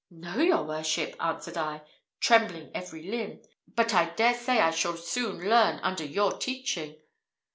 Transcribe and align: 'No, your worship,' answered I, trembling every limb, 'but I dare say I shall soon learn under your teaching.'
'No, 0.09 0.37
your 0.39 0.63
worship,' 0.63 1.15
answered 1.19 1.57
I, 1.57 1.83
trembling 2.19 2.71
every 2.73 3.03
limb, 3.03 3.43
'but 3.67 3.93
I 3.93 4.05
dare 4.09 4.33
say 4.33 4.59
I 4.59 4.71
shall 4.71 4.97
soon 4.97 5.47
learn 5.47 5.77
under 5.83 6.03
your 6.03 6.39
teaching.' 6.39 6.99